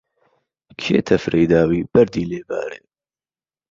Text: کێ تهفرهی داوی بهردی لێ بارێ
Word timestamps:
کێ 0.79 0.97
تهفرهی 1.07 1.47
داوی 1.53 1.81
بهردی 1.91 2.23
لێ 2.31 2.41
بارێ 2.49 2.79